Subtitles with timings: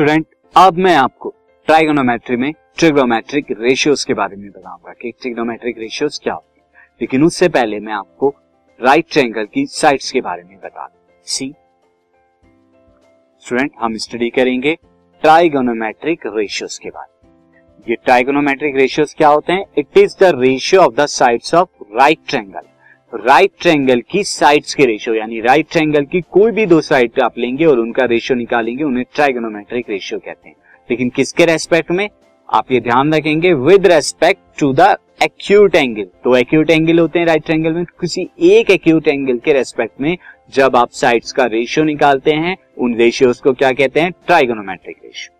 [0.00, 0.26] Student,
[0.56, 1.32] अब मैं आपको
[1.66, 7.24] ट्राइगोनोमेट्री में ट्रिग्नोमेट्रिक रेशियोज के बारे में बताऊँगा कि ट्रिग्नोमेट्रिक रेशियोज क्या होते हैं। लेकिन
[7.24, 8.34] उससे पहले मैं आपको
[8.80, 10.88] राइट ट्रायंगल की साइड्स के बारे में बता
[11.26, 11.52] सी
[13.42, 14.74] स्टूडेंट हम स्टडी करेंगे
[15.22, 19.64] ट्राइगोनोमेट्रिक रेशियोज के बारे में। ये ट्राइगोनोमेट्रिक रेशियोज क्या होते हैं?
[19.78, 22.69] It is the ratio of the sides of right triangle
[23.12, 27.38] right triangle की साइड्स के रेशियो यानी राइट ट्रायंगल की कोई भी दो साइड आप
[27.38, 30.54] लेंगे और उनका रेशियो निकालेंगे, उन्हें ट्राइगोनोमेट्रिक रेशियो कहते हैं।
[30.90, 32.08] लेकिन किसके रेस्पेक्ट में?
[32.48, 37.26] आप ये ध्यान रखेंगे with respect to the acute angle तो एक्यूट एंगल होते हैं
[37.26, 40.16] राइट ट्रायंगल में, किसी एक एक्यूट एंगल के रेस्पेक्ट में
[40.54, 44.10] जब आप साइड्स का रेशियो निकालते हैं, उन रेशियोज को क्या कहते हैं?
[44.26, 45.36] ट्राइगोनोमेट्रिक रेशियो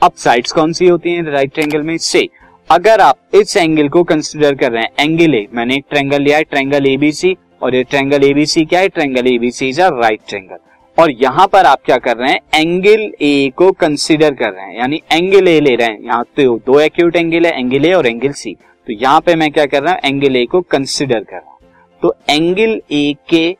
[0.00, 1.96] अब साइड्स कौन सी होती हैं राइट ट्रायंगल में?
[1.98, 2.28] से
[2.70, 6.36] अगर आप इस एंगल को कंसिडर कर रहे हैं एंगल ए मैंने एक ट्रैंगल लिया
[6.36, 8.88] है ट्रैंगल एबीसी और ये ट्रैंगल एबीसी क्या है?
[8.88, 10.56] Triangle ABC is a right triangle
[10.96, 12.40] और यहाँ पर आप क्या कर रहे हैं?
[12.54, 16.58] एंगल ए को कंसिडर कर रहे हैं, यानी एंगल ए ले रहे हैं। यहाँ तो
[16.66, 18.54] दो एक्यूट एंगल है एंगल ए और एंगल सी
[18.86, 20.00] तो यहाँ पे मैं क्या कर रहा हूँ?
[20.04, 21.58] एंगल ए को कंसिडर कर रहा हूँ।
[22.02, 23.56] तो एंगल ए के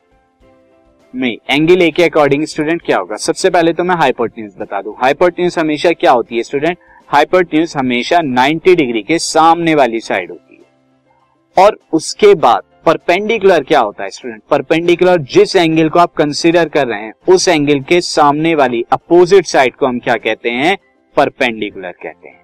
[1.15, 3.17] में एंगल ए के अकॉर्डिंग स्टूडेंट क्या होगा?
[3.17, 6.79] सबसे पहले तो मैं हाइपोटेन्यूज बता दूँ। हाइपोटेन्यूज हमेशा क्या होती है स्टूडेंट
[7.11, 13.81] हाइपोटेन्यूज हमेशा 90 डिग्री के सामने वाली साइड होती है। और उसके बाद परपेंडिकुलर क्या
[13.81, 14.43] होता है स्टूडेंट?
[14.51, 19.47] परपेंडिकुलर जिस एंगल को आप कंसीडर कर रहे हैं, उस एंगल के सामने वाली अपोजिट
[19.47, 20.79] साइड को हम क्या कहते हैं?
[21.17, 22.41] परपेंडिकुलर कहते हैं।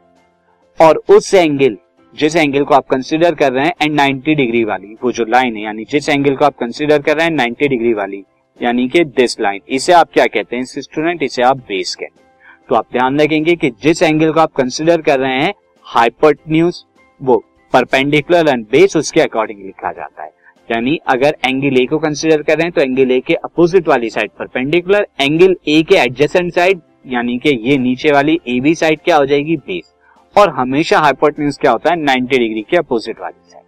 [0.80, 1.76] और उस एंगल,
[2.14, 5.56] जिस एंगल को आप कंसीडर कर रहे हैं, एंड 90 डिग्री वाली, वो जो लाइन
[5.56, 8.24] है, यानी जिस एंगल को आप कंसिडर कर रहे हैं 90 डिग्री वाली,
[8.62, 11.22] यानी कि दिस लाइन इसे आप क्या कहते हैं स्टूडेंट?
[11.22, 12.23] इसे आप बेस कहते हैं।
[12.68, 15.52] तो आप ध्यान रखेंगे कि जिस एंगल को आप कंसिडर कर रहे हैं
[15.86, 16.84] हाइपोटन्यूज
[17.20, 20.30] वो परपेंडिकुलर एंड बेस उसके अकॉर्डिंग लिखा जाता है।
[20.68, 24.10] यानी अगर एंगल ए को कंसिडर कर रहे हैं तो एंगल ए के अपोजिट वाली
[24.10, 26.80] साइड परपेंडिकुलर एंगल ए के एडजेसेंट साइड
[27.12, 29.56] यानी कि ये नीचे वाली ए बी साइड क्या हो जाएगी?
[29.56, 29.92] बेस
[30.36, 31.96] और हमेशा हाइपोटन्यूज क्या होता है?
[31.96, 33.64] 90 डिग्री के अपोजिट वाली साइड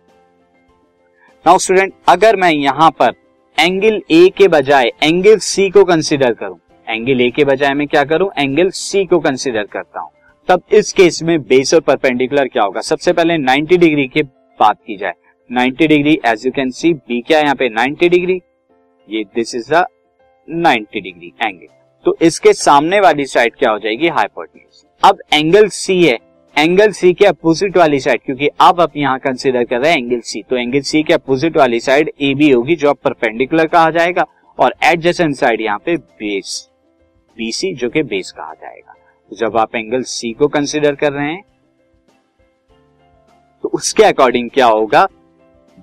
[1.45, 3.15] नाउ स्टूडेंट अगर मैं यहाँ पर
[3.59, 8.05] एंगल ए के बजाय एंगल सी को कंसिडर करूँ एंगल ए के बजाय मैं क्या
[8.05, 8.31] करूँ?
[8.39, 10.11] एंगल सी को कंसिडर करता हूँ।
[10.49, 12.81] तब इस केस में बेस और परपेंडिकुलर क्या होगा?
[12.83, 15.13] सबसे पहले 90 डिग्री की बात की जाए।
[15.51, 17.69] 90 degree as you can see B क्या यहाँ पे?
[17.71, 18.41] 90 डिग्री
[19.09, 19.85] ये this is the
[20.49, 21.67] 90 degree angle
[22.07, 24.09] तो इसके सामने वाली साइड क्या हो जाएगी?
[24.09, 26.19] हाइपोटेन्यूज अब एंगल सी है।
[26.57, 30.21] एंगल सी के अपोजिट वाली साइड क्योंकि अब आप यहाँ कंसिडर कर रहे हैं एंगल
[30.21, 33.91] सी तो एंगल सी के अपोजिट वाली साइड ए बी होगी, जो अब परपेंडिकुलर कहा
[33.91, 34.27] जाएगा,
[34.59, 36.69] और एडजेसेंट साइड यहाँ पे बेस
[37.37, 38.95] बीसी जो कि बेस कहा जाएगा।
[39.31, 41.43] तो जब आप एंगल सी को कंसिडर कर रहे हैं
[43.65, 45.05] तो उसके अकॉर्डिंग क्या होगा?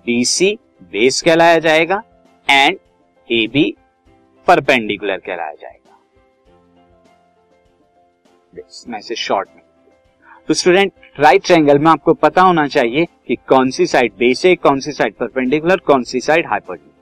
[0.05, 0.57] बीसी
[0.91, 2.01] बेस कहलाया जाएगा
[2.47, 2.77] एंड
[3.29, 3.75] ए बी
[4.47, 5.79] परपेंडिकुलर कहलाया जाएगा।
[8.89, 9.61] मैं इसे शॉर्ट में
[10.49, 14.55] तो स्टूडेंट राइट ट्रायंगल में आपको पता होना चाहिए कि कौन सी साइड बेस है,
[14.55, 16.92] कौन सी साइड परपेंडिकुलर कौन सी साइड हाइपोटेन्यूज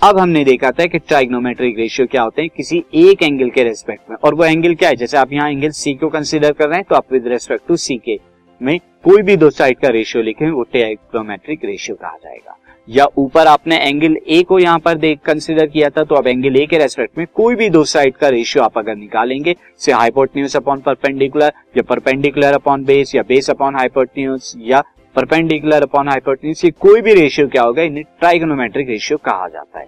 [0.00, 4.10] अब हमने देखा था कि ट्राइग्नोमेट्रिक रेशियो क्या होते हैं किसी एक एंगल के रेस्पेक्ट
[4.10, 4.96] में। और वो एंगल क्या है?
[4.96, 7.76] जैसे आप यहाँ एंगल सी को कंसीडर कर रहे हैं तो आप विद रेस्पेक्ट टू
[7.76, 8.18] सी के
[8.60, 12.56] में कोई भी दो साइड का रेशियो लिखें, वो ट्राइग्नोमेट्रिक रेशियो कहा जाएगा।
[12.88, 16.56] या ऊपर आपने एंगल ए को यहाँ पर देख कंसिडर किया था तो अब एंगल
[16.56, 20.56] ए के रेस्पेक्ट में कोई भी दो साइड का रेशियो आप अगर निकालेंगे से हाइपोटन्यूज
[20.56, 24.82] अपॉन परपेंडिकुलर या परपेंडिकुलर अपॉन बेस या बेस अपॉन हाइपोटन्यूज या
[25.16, 27.82] परपेंडिकुलर अपॉन हाइपोटेन्यूज ये कोई भी रेशियो क्या होगा?
[27.82, 29.86] इन्हें ट्राइगोनोमेट्रिक रेशियो कहा जाता है।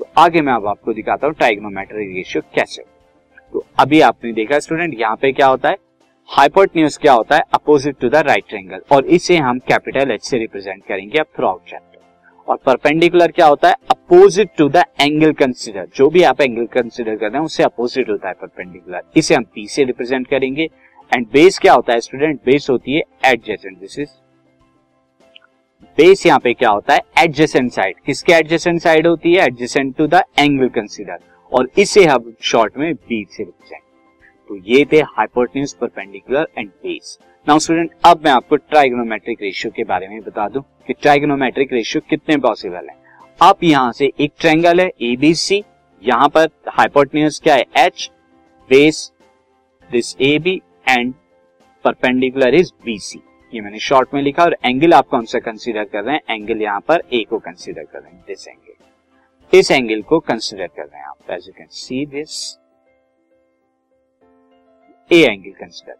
[0.00, 2.82] तो आगे मैं अब आपको दिखाता हूँ ट्राइगोनोमेट्रिक रेशियो कैसे
[3.52, 5.76] तो अभी आपने देखा स्टूडेंट यहाँ पे क्या होता है?
[6.28, 7.42] हाइपोटन्यूज क्या होता है?
[7.54, 11.46] Opposite to the right triangle और इसे हम कैपिटल एच से रिप्रेजेंट करेंगे अब थ्रू
[11.46, 11.96] आउट चैप्टर
[12.48, 13.74] और परपेंडिकुलर क्या होता है?
[13.90, 18.10] Opposite to the angle consider जो भी आप एंगल कंसिडर कर रहे हैं उससे अपोजिट
[18.10, 20.68] होता है परपेंडिकुलर इसे हम पी से रिप्रेजेंट करेंगे.
[21.12, 24.08] एंड बेस क्या होता है स्टूडेंट बेस होती है एडजेसेंट दिस इज़
[25.98, 27.00] बेस यहाँ पे क्या होता है?
[27.18, 29.44] एडजेसेंट साइड किसके एडजेसेंट साइड होती है?
[29.44, 31.18] Adjacent to the angle consider
[31.52, 33.82] और इसे हम शॉर्ट में बी से रिप्रेजेंट
[34.48, 39.84] तो ये थे hypotenuse perpendicular and base now student अब मैं आपको ट्राइगोनोमेट्रिक रेशियो के
[39.84, 42.96] बारे में बता दूँ कि ट्राइगोनोमेट्रिक रेशियो कितने पॉसिबल है।
[43.40, 45.62] आप यहाँ से एक ट्रायंगल है एबीसी
[46.02, 47.64] यहाँ पर हाइपोटेन्यूज क्या है?
[47.76, 48.10] H
[48.70, 49.10] base
[49.90, 51.14] this A B and
[51.84, 53.20] perpendicular is BC
[53.52, 56.62] ये मैंने शॉर्ट में लिखा और एंगल आप कौन सा कंसिडर कर रहे हैं। एंगल
[56.62, 60.82] यहाँ पर ए को कंसीडर कर रहे हैं दिस एंगल इस एंगल को कंसीडर कर
[60.82, 62.58] रहे हैं आप। As you can see this
[65.10, 65.96] A angle consider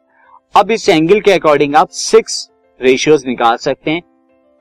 [0.55, 2.49] अब इस एंगल के अकॉर्डिंग आप सिक्स
[2.81, 4.03] रेशियोज निकाल सकते हैं।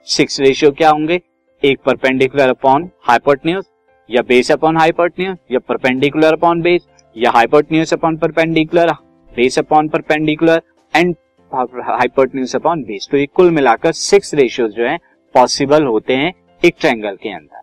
[0.08, 1.22] सिक्स रेशियो क्या होंगे?
[1.64, 3.66] एक परपेंडिकुलर अपॉन हाइपोटन्यूज
[4.10, 8.92] या बेस अपॉन हाइपोटन्यूज या परपेंडिकुलर अपॉन बेस या hypotenuse upon perpendicular
[9.32, 10.62] base upon perpendicular
[10.94, 11.16] and
[11.54, 14.98] hypotenuse upon base तो ये कुल मिलाकर सिक्स रेशियोज जो है
[15.36, 17.62] पॉसिबल होते हैं एक ट्रायंगल के अंदर।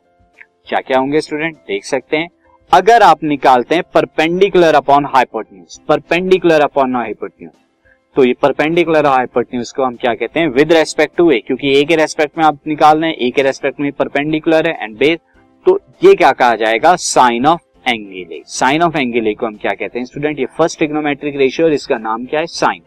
[0.69, 2.29] क्या क्या होंगे स्टूडेंट देख सकते हैं।
[2.73, 7.53] अगर आप निकालते हैं perpendicular upon hypotenuse perpendicular upon hypotenuse
[8.17, 10.49] तो ये परपेंडिकुलर हाइपोटेन्यूज को हम क्या कहते हैं?
[10.49, 13.43] विद रेस्पेक्ट टू ए क्योंकि ए के रेस्पेक्ट में आप निकाल रहे हैं ए के
[13.43, 15.19] रेस्पेक्ट में परपेंडिकुलर है एंड बेस
[15.67, 16.95] तो ये क्या कहा जाएगा?
[16.97, 20.07] Sine of angle sine of angle को हम क्या कहते हैं?
[20.07, 22.47] स्टूडेंट ये फ़र्स्ट ट्रिग्नोमेट्रिक रेशियो और इसका नाम क्या है?
[22.49, 22.83] साइन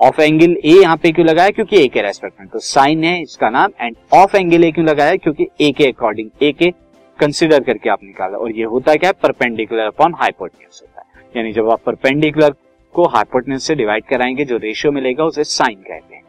[0.00, 1.50] ऑफ़ एंगल ए यहाँ पे क्यों लगाया?
[1.50, 4.86] क्योंकि ए के रेस्पेक्ट में तो साइन है इसका नाम एंड ऑफ़ एंगल ए क्यों
[4.86, 5.16] लगाया?
[5.16, 6.70] क्योंकि ए के अकॉर्डिंग ए के
[7.18, 9.10] कंसिडर करके आप निकाला। और ये होता क्या?
[9.10, 12.54] है परपेंडिकुलर अपॉन हाइपोटेन्यूज होता है। यानी जब आप परपेंडिकुलर
[12.94, 16.22] को हाइपोटेन्यूज से डिवाइड कराएँगे, जो रेशियो मिलेगा, उसे साइन कहते हैं।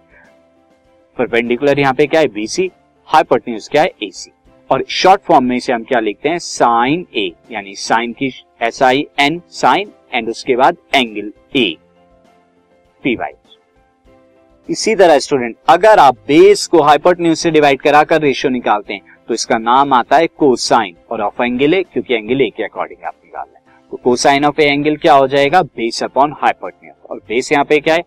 [1.18, 2.28] परपेंडिकुलर यहाँ पे क्या है?
[2.28, 2.72] बीसी
[3.08, 3.92] हाइपोटेन्यूज क्या है?
[4.04, 4.32] एसी
[4.70, 6.38] और शॉर्ट फॉर्म में इसे हम क्या लिखते हैं?
[6.38, 8.32] साइन ए यानी साइन की
[8.62, 11.76] S I N sine and उसके बाद एंगल ए
[13.06, 13.31] पी वाई
[14.69, 19.34] इसी तरह स्टूडेंट अगर आप बेस को हाइपोटेन्यूज से डिवाइड कराकर रेशियो निकालते हैं तो
[19.34, 23.13] इसका नाम आता है कोसाइन और ऑफ़ एंगल ए क्योंकि एंगल ए के अकॉर्डिंग आप
[23.16, 25.62] निकाल रहे हैं। तो कोसाइन ऑफ़ ए एंगल क्या हो जाएगा?
[25.62, 28.04] बेस अपॉन हाइपोटेन्यूज और बेस यहाँ पे क्या है?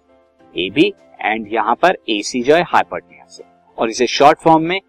[0.54, 3.40] ए बी एंड यहाँ पर ए सी जो है हाइपोटेन्यूज
[3.78, 4.80] और इसे शॉर्ट फॉर्म में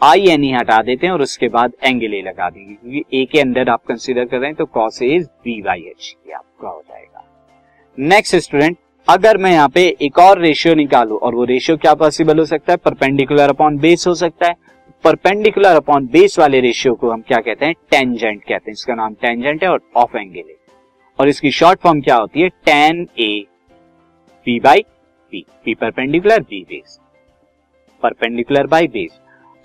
[0.00, 3.24] आई एन ही हटा देते हैं और उसके बाद एंगल ए लगा देंगे, क्योंकि ए
[3.32, 6.68] के अंदर आप कंसिडर कर रहे हैं तो cos is B by H ये आपका
[6.68, 7.24] हो जाएगा।
[7.98, 8.76] नेक्स्ट स्टूडेंट
[9.08, 12.72] अगर मैं यहाँ पे एक और रेशियो निकालू, और वो रेशियो क्या पॉसिबल हो सकता
[12.72, 12.76] है?
[12.76, 14.54] परपेंडिकुलर अपॉन बेस हो सकता है।
[15.04, 17.74] परपेंडिकुलर अपॉन बेस वाले रेशियो को हम क्या कहते हैं?
[17.90, 20.54] टेंजेंट कहते हैं। इसका नाम टेंजेंट है और ऑफ़ एंगल
[21.18, 22.48] और इसकी शॉर्ट फॉर्म क्या होती है?
[22.48, 23.44] Tan A
[24.46, 24.84] P by
[25.32, 26.98] P P perpendicular B base
[28.02, 29.18] perpendicular by base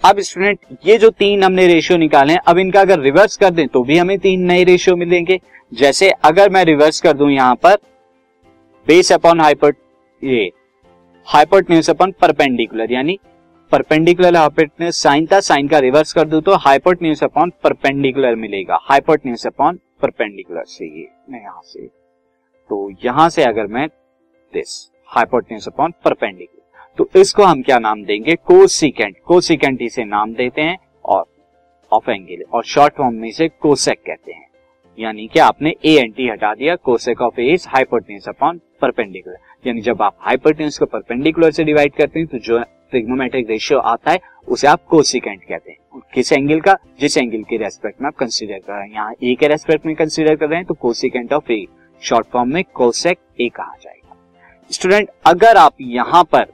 [0.04, 3.68] अब स्टूडेंट ये जो तीन हमने रेशियो निकाले हैं, अब इनका अगर रिवर्स कर दें
[3.68, 5.40] तो भी हमें तीन नए रेशियो मिलेंगे।
[5.72, 7.78] जैसे अगर मैं रिवर्स कर दूँ यहाँ पर
[8.88, 9.74] बेस अपॉन हाइपर
[10.22, 10.52] ये
[11.28, 13.18] हाइपोटेन्यूज अपॉन परपेंडिकुलर यानी
[13.72, 19.46] परपेंडिकुलर हाइपोटेन्यूज साइन था साइन का रिवर्स कर दू तो हाइपोटेन्यूज अपॉन परपेंडिकुलर मिलेगा। हाइपोटेन्यूज
[19.48, 21.88] अपॉन परपेंडिकुलर से ये, मैं यहाँ से
[22.70, 23.88] तो यहाँ से अगर मैं
[24.54, 24.76] दिस
[25.10, 26.62] हाइपोटेन्यूज अपॉन परपेंडिकुलर
[26.98, 28.36] तो इसको हम क्या नाम देंगे?
[28.38, 31.26] कोसिकेंट कोसिकेंट इसे नाम देते हैं और
[31.92, 34.48] ऑफ़ एंगल और शॉर्ट फॉर्म में इसे कोसेक कहते हैं।
[34.98, 39.68] यानी कि आपने ए एन टी हटा दिया cosec of A is hypotenuse upon perpendicular
[39.68, 44.12] यानी जब आप हाइपोटेन्यूज को परपेंडिकुलर से डिवाइड करते हैं तो जो ट्रिग्नोमेट्रिक रेशियो आता
[44.12, 46.76] है, उसे आप कोसिकेंट कहते हैं। किस एंगल का?
[47.00, 49.96] जिस एंगल के रेस्पेक्ट में आप कंसिडर कर रहे हैं। यहाँ ए के रेस्पेक्ट में
[49.96, 51.66] कंसिडर कर रहे हैं तो cosecant of A
[52.02, 54.16] short form में कोसेक ए कहा जाएगा।
[54.72, 56.46] स्टूडेंट अगर आप यहाँ पर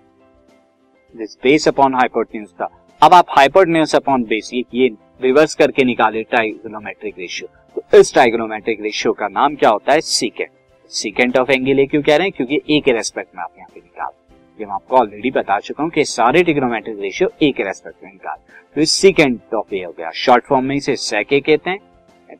[1.16, 2.70] दिस बेस अपॉन हाइपोटेन्यूज था,
[3.02, 4.90] अब आप हाइपोटेन्यूज अपॉन बेस ये
[5.22, 10.01] रिवर्स करके निकाले ट्राइगोनोमेट्रिक रेशियो तो इस ट्राइगोनोमेट्रिक रेशियो का नाम क्या होता है?
[10.01, 10.50] Secant
[10.92, 12.31] secant of angle A क्यों कह रहे हैं?
[12.31, 14.12] क्योंकि ए के रेस्पेक्ट में आप यहाँ पे निकाल
[14.60, 18.12] ये मैं आपको ऑलरेडी बता चुका हूँ कि सारे ट्रिग्नोमेट्रिक रेशियो ए के रेस्पेक्ट में
[18.12, 18.38] निकाल
[18.75, 21.80] तो इस सीकेंट ऑफ़ ए हो गया। शॉर्ट फॉर्म में इसे सेक कहते हैं।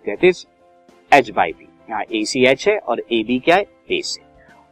[0.06, 0.46] That is
[1.12, 3.64] H by B यहाँ ए सी एच है और ए बी क्या है?
[3.64, 4.28] बेस है।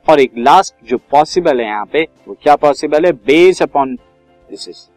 [0.07, 3.11] और एक लास्ट जो पॉसिबल है यहाँ पे, वो क्या पॉसिबल है?
[3.11, 4.87] Base upon this is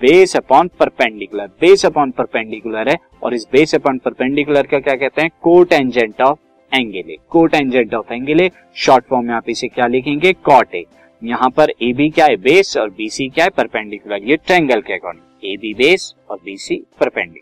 [0.00, 5.22] base upon perpendicular base upon perpendicular है, और इस बेस अपॉन परपेंडिकुलर का क्या कहते
[5.22, 5.30] हैं?
[5.42, 6.38] को टेंजेंट ऑफ़
[6.72, 10.32] एंगल ए को tangent of angle short form में आप इसे क्या लिखेंगे?
[10.34, 10.84] कॉट ए
[11.22, 12.36] यहाँ पर ए बी क्या है?
[12.38, 13.50] बेस और बी सी क्या है?
[13.50, 17.40] परपेंडिकुलर ये ट्रेंगल के अकॉर्डिंग ए बी बेस और बी सी परपेंडिकुलर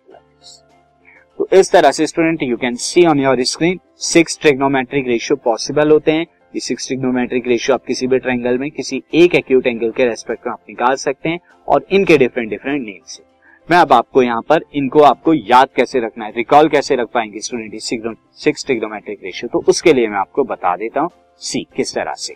[1.38, 5.90] तो इस तरह से student you can see on your screen six trigonometric ratio possible
[5.90, 10.04] होते हैं। सिक्स ट्रिग्नोमेट्रिक रेशियो आप किसी भी ट्रायंगल में किसी एक एक्यूट एंगल के
[10.04, 11.38] रेस्पेक्ट में आप निकाल सकते हैं
[11.68, 13.22] और इनके डिफरेंट डिफरेंट नेम से
[13.68, 17.40] मैं अब आपको यहाँ पर इनको आपको याद कैसे रखना है रिकॉल कैसे रख पाएँगे
[17.40, 22.14] स्टूडेंट सिक्स ट्रिग्नोमेट्रिक रेशियो तो उसके लिए मैं आपको बता देता हूँ सी किस तरह
[22.14, 22.34] से।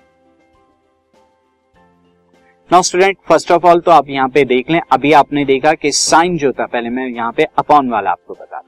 [2.71, 5.92] Now student first of all तो आप यहाँ पे देख लें, अभी आपने देखा कि
[5.92, 8.62] साइन जो था, पहले मैं यहाँ पे अपॉन वाला आपको बता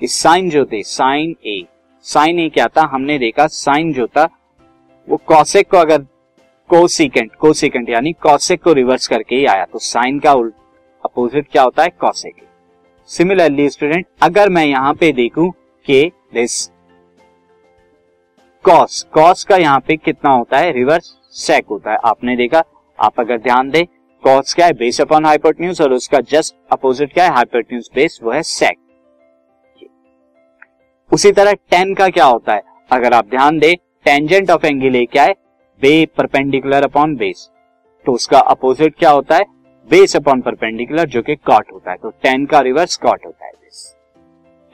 [0.00, 1.62] कि साइन जो थे साइन ए
[2.06, 4.28] साइन ए क्या था, हमने देखा साइन जो था
[5.08, 5.98] वो कॉसेक को अगर
[6.70, 10.32] कोसिकेंट कोसिकेंट यानी कॉसेक को रिवर्स करके ही आया तो साइन का
[11.04, 11.88] अपोजिट क्या होता है?
[11.90, 12.34] कॉसेक
[13.10, 15.50] सिमिलरली स्टूडेंट अगर मैं यहाँ पे देखूँ
[15.86, 16.66] कि दिस
[18.64, 20.72] कॉस कॉस का यहाँ पे कितना होता है?
[20.72, 22.62] रिवर्स सेक होता है। आपने देखा,
[22.98, 23.84] आप अगर ध्यान दें
[24.24, 24.72] कॉस क्या है?
[24.74, 27.34] बेस अपॉन हाइपोटेन्यूज और उसका जस्ट अपोजिट क्या है?
[27.34, 28.76] हाइपोटेन्यूज बेस वो है सेक
[31.10, 32.62] उसी तरह टेन का क्या होता है?
[32.90, 33.74] अगर आप ध्यान दें
[34.06, 35.34] टेंजेंट ऑफ़ एंगल ए क्या है
[35.82, 37.48] बे परपेंडिकुलर अपॉन बेस
[38.06, 39.44] तो उसका अपोजिट क्या होता है?
[39.88, 43.52] बेस अपॉन परपेंडिकुलर जो कि कॉट होता है। तो टेन का रिवर्स कॉट होता है
[43.52, 43.94] दिस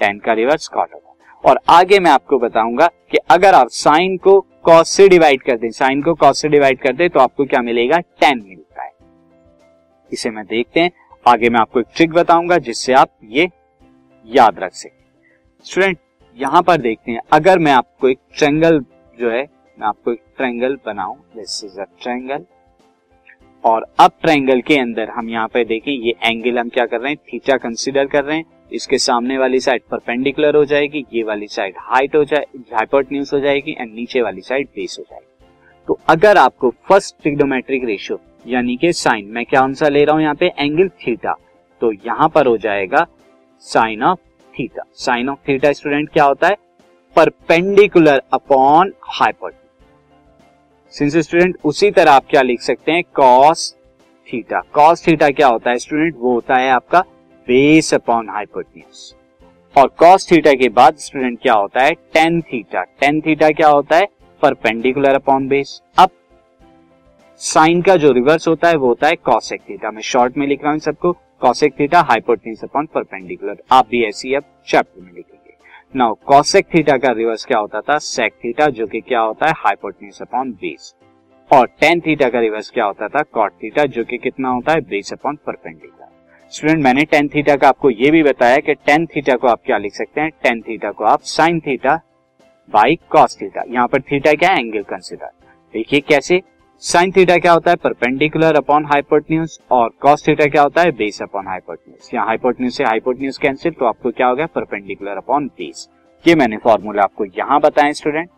[0.00, 1.14] टेन का रिवर्स कॉट होता है।
[1.45, 5.71] और आगे मैं आपको बताऊँगा कि अगर आप साइन को कॉस से डिवाइड कर दें
[5.71, 7.99] साइन को कॉस से डिवाइड कर दें तो आपको क्या मिलेगा?
[7.99, 8.90] टेन मिलता है।
[10.12, 10.90] इसे मैं देखते हैं।
[11.26, 13.49] आगे मैं आपको एक ट्रिक बताऊँगा जिससे आप ये
[14.26, 15.02] याद रख सकें।
[15.64, 15.99] स्टूडेंट
[16.37, 18.85] यहाँ पर देखते हैं। अगर मैं आपको एक ट्रेंगल
[19.21, 19.42] जो है,
[19.78, 22.44] मैं आपको एक ट्रेंगल बनाऊँ। दिस इज़ अ ट्रेंगल
[23.64, 27.11] और अब ट्रायंगल के अंदर हम यहाँ पे देखें, ये एंगल हम क्या कर रहे
[27.11, 27.18] हैं?
[27.25, 31.75] थीटा कंसीडर कर रहे हैं। इसके सामने वाली साइड परपेंडिकुलर हो जाएगी, ये वाली साइड
[31.78, 35.26] हाइट हो जाए हाइपोटन्यूज हो जाएगी एंड नीचे वाली साइड बेस हो जाएगी।
[35.88, 40.23] तो अगर आपको फ़र्स्ट ट्रिग्नोमेट्रिक रेशियो यानी कि साइन मैं क्या आंसर ले रहा हूँ
[40.23, 40.47] यहाँ पे?
[40.49, 41.35] एंगल थीटा
[41.80, 43.06] तो यहाँ पर हो जाएगा
[43.64, 44.18] sine of
[44.54, 46.56] theta sine of theta student क्या होता है?
[47.16, 49.52] Perpendicular upon hypotenuse
[50.94, 53.02] since student उसी तरह आप क्या लिख सकते हैं?
[53.14, 53.75] कॉस
[54.28, 57.00] थीटा कॉस थीटा क्या होता है स्टूडेंट वो होता है आपका
[57.49, 59.14] बेस अपॉन हाइपोटेन्यूज
[59.76, 61.92] और कॉस थीटा के बाद स्टूडेंट क्या होता है?
[61.92, 64.09] टेन थीटा टेन थीटा क्या होता है?
[64.42, 66.11] परपेंडिकुलर अपॉन बेस अब
[67.40, 70.62] साइन का जो रिवर्स होता है, वो होता है कॉसेक थीटा मैं शॉर्ट में लिख
[70.62, 71.12] रहा हूँ सबको.
[71.40, 75.34] Cosec theta hypotenuse upon perpendicular आप भी ऐसी अब चैप्टर में लिखेंगे
[75.97, 77.97] नाउ कॉसेक थीटा का रिवर्स क्या होता था?
[77.99, 79.53] सेक थीटा जो कि क्या होता है?
[79.57, 80.95] हाइपोटेन्यूज अपॉन बेस
[81.51, 83.23] और टेन थीटा का रिवर्स क्या होता था?
[83.23, 84.81] कॉट थीटा जो कि कितना होता है?
[84.81, 89.37] बेस अपॉन परपेंडिकुलर स्टूडेंट मैंने टेन थीटा का आपको ये भी बताया कि टेन थीटा
[89.37, 90.31] को आप क्या लिख सकते हैं?
[90.43, 91.95] टेन थीटा को आप sine theta
[92.69, 95.31] by cos theta यहाँ पर थीटा क्या है एंगल कंसिडर
[95.75, 96.43] देखिए कैसे
[96.85, 97.76] साइन थीटा क्या होता है?
[97.76, 100.91] परपेंडिकुलर अपॉन हाइपोटन्यूज और कॉस थीटा क्या होता है?
[100.93, 104.47] बेस अपॉन हाइपोटन्यूज यहाँ हाइपोटन्यूज से हाइपोटन्यूज कैंसिल तो आपको क्या हो गया?
[104.47, 105.88] परपेंडिकुलर अपॉन बेस
[106.25, 108.29] ये मैंने फॉर्मूला आपको यहाँ बताया स्टूडेंट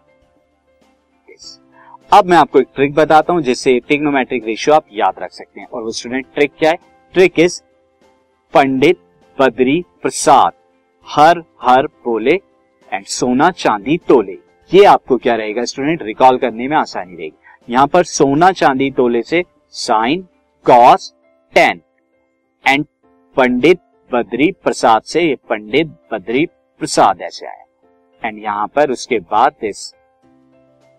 [2.11, 5.67] अब मैं आपको एक ट्रिक बताता हूँ, जिससे टिग्नोमेट्रिक रेशियो आप याद रख सकते हैं।
[5.69, 6.79] और वो स्टूडेंट ट्रिक क्या है?
[7.15, 7.61] ट्रिक इज़
[8.55, 8.99] पंडित
[9.38, 10.53] बद्री प्रसाद
[11.07, 12.35] हर हर बोले
[12.88, 14.38] एंड सोना चांदी तोले।
[14.71, 19.23] ये आपको क्या रहेगा स्टूडेंट रिकॉल करने में आसानी रहेगी। यहाँ पर सोना चांदी तोले
[19.23, 19.43] से
[19.75, 20.21] sine,
[20.67, 21.13] cos,
[21.55, 21.81] tan.
[22.65, 22.85] And
[23.37, 23.81] Pandit
[24.11, 26.45] Badri Prasad से ये पंडित बद्री
[26.81, 27.65] प्रसाद ऐसे आया
[28.23, 29.93] एंड यहाँ पर उसके बाद दिस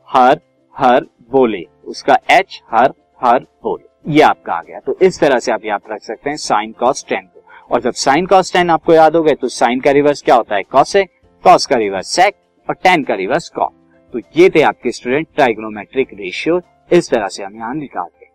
[0.08, 0.40] हर
[0.76, 5.52] हर बोले उसका एच, हर हर बोले ये आपका आ गया। तो इस तरह से
[5.52, 8.94] आप याद रख सकते हैं साइन, कॉस, टेन को। और जब साइन, कॉस, टेन आपको
[8.94, 10.64] याद हो गए तो साइन का रिवर्स क्या होता है?
[10.64, 11.04] कॉस है
[11.44, 12.36] कॉस का रिवर्स सेक
[12.68, 13.74] और टेन का रिवर्स कॉस
[14.18, 18.26] तो ये थे आपके स्टूडेंट ट्राइग्नोमेट्रिक रेशियो इस तरह से हम यहाँ निकालते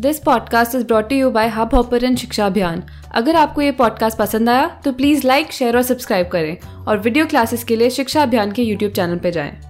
[0.00, 4.68] this podcast is brought you by Hubhopper Shiksha Abhiyan अगर आपको ये पॉडकास्ट पसंद आया
[4.84, 8.62] तो प्लीज़ लाइक शेयर और सब्सक्राइब करें। और वीडियो क्लासेस के लिए शिक्षा अभियान के
[8.62, 9.67] यूट्यूब चैनल पर जाएँ।